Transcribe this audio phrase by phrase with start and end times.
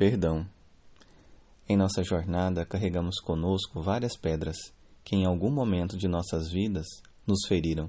[0.00, 0.48] Perdão.
[1.68, 4.56] Em nossa jornada, carregamos conosco várias pedras
[5.04, 6.86] que, em algum momento de nossas vidas,
[7.26, 7.86] nos feriram.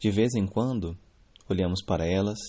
[0.00, 0.98] De vez em quando,
[1.48, 2.40] olhamos para elas,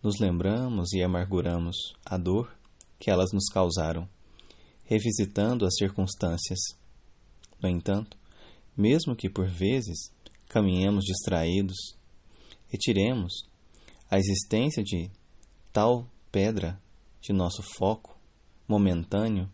[0.00, 1.74] nos lembramos e amarguramos
[2.06, 2.56] a dor
[2.96, 4.08] que elas nos causaram,
[4.84, 6.60] revisitando as circunstâncias.
[7.60, 8.16] No entanto,
[8.76, 10.12] mesmo que por vezes
[10.48, 11.76] caminhemos distraídos,
[12.68, 13.48] retiremos
[14.08, 15.10] a existência de
[15.72, 16.80] tal pedra
[17.28, 18.18] de nosso foco
[18.66, 19.52] momentâneo,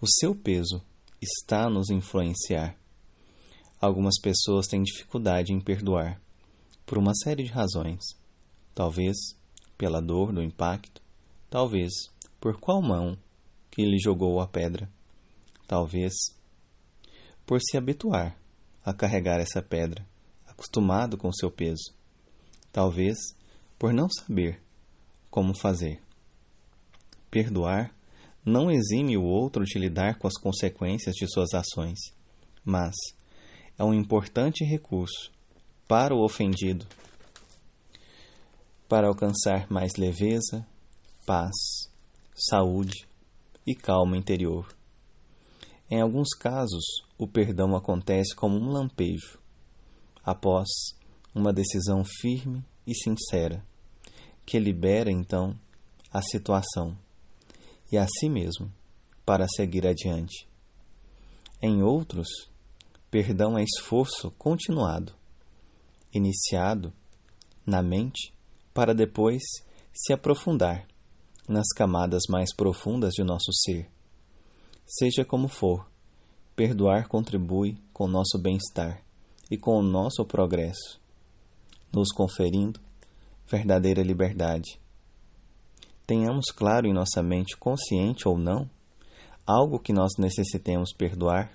[0.00, 0.82] o seu peso
[1.22, 2.76] está a nos influenciar.
[3.80, 6.20] Algumas pessoas têm dificuldade em perdoar
[6.84, 8.02] por uma série de razões.
[8.74, 9.16] Talvez
[9.78, 11.00] pela dor do impacto,
[11.48, 11.92] talvez
[12.40, 13.16] por qual mão
[13.70, 14.90] que lhe jogou a pedra,
[15.68, 16.12] talvez
[17.46, 18.36] por se habituar
[18.84, 20.04] a carregar essa pedra,
[20.44, 21.94] acostumado com seu peso,
[22.72, 23.16] talvez
[23.78, 24.60] por não saber
[25.30, 26.05] como fazer.
[27.36, 27.94] Perdoar
[28.42, 31.98] não exime o outro de lidar com as consequências de suas ações,
[32.64, 32.94] mas
[33.78, 35.30] é um importante recurso
[35.86, 36.86] para o ofendido
[38.88, 40.66] para alcançar mais leveza,
[41.26, 41.52] paz,
[42.34, 43.06] saúde
[43.66, 44.74] e calma interior.
[45.90, 46.86] Em alguns casos,
[47.18, 49.38] o perdão acontece como um lampejo,
[50.24, 50.66] após
[51.34, 53.62] uma decisão firme e sincera,
[54.46, 55.54] que libera então
[56.10, 56.96] a situação
[57.90, 58.72] e a si mesmo
[59.24, 60.48] para seguir adiante.
[61.60, 62.28] Em outros,
[63.10, 65.12] perdão é esforço continuado,
[66.12, 66.92] iniciado
[67.64, 68.32] na mente
[68.72, 69.42] para depois
[69.92, 70.86] se aprofundar
[71.48, 73.90] nas camadas mais profundas de nosso ser.
[74.84, 75.88] Seja como for,
[76.54, 79.02] perdoar contribui com nosso bem-estar
[79.50, 81.00] e com o nosso progresso,
[81.92, 82.80] nos conferindo
[83.48, 84.80] verdadeira liberdade
[86.06, 88.70] tenhamos claro em nossa mente, consciente ou não,
[89.46, 91.52] algo que nós necessitemos perdoar,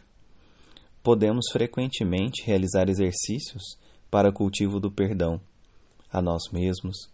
[1.02, 3.78] podemos frequentemente realizar exercícios
[4.09, 5.39] para o cultivo do perdão
[6.12, 7.09] a nós mesmos,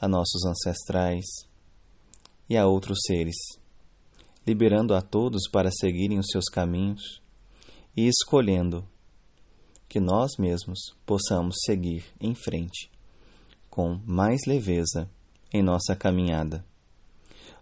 [0.00, 1.24] a nossos ancestrais
[2.48, 3.36] e a outros seres,
[4.46, 7.22] liberando a todos para seguirem os seus caminhos
[7.96, 8.84] e escolhendo
[9.88, 12.90] que nós mesmos possamos seguir em frente
[13.68, 15.08] com mais leveza
[15.52, 16.64] em nossa caminhada.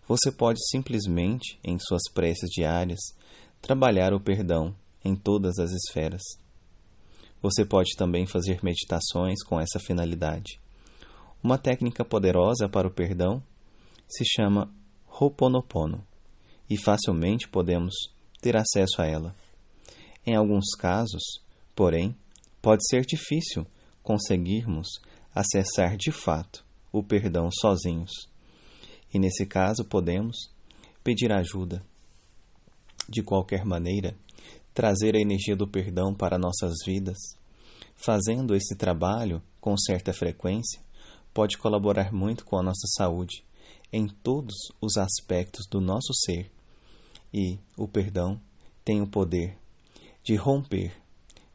[0.08, 2.98] Você pode simplesmente, em suas preces diárias,
[3.60, 4.74] trabalhar o perdão
[5.04, 6.22] em todas as esferas.
[7.42, 10.58] Você pode também fazer meditações com essa finalidade.
[11.44, 13.42] Uma técnica poderosa para o perdão
[14.08, 14.72] se chama
[15.06, 16.02] Ho'oponopono
[16.70, 17.94] e facilmente podemos
[18.40, 19.36] ter acesso a ela.
[20.26, 21.22] Em alguns casos,
[21.76, 22.16] porém,
[22.62, 23.66] pode ser difícil
[24.02, 24.88] conseguirmos
[25.34, 28.10] acessar de fato o perdão sozinhos.
[29.12, 30.50] E nesse caso podemos
[31.02, 31.82] pedir ajuda.
[33.08, 34.14] De qualquer maneira,
[34.74, 37.16] trazer a energia do perdão para nossas vidas,
[37.96, 40.80] fazendo esse trabalho com certa frequência,
[41.32, 43.44] pode colaborar muito com a nossa saúde
[43.92, 46.50] em todos os aspectos do nosso ser.
[47.32, 48.40] E o perdão
[48.84, 49.56] tem o poder
[50.22, 50.94] de romper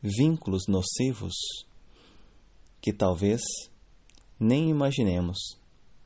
[0.01, 1.33] vínculos nocivos
[2.81, 3.41] que talvez
[4.39, 5.37] nem imaginemos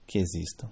[0.05, 0.69] que existam.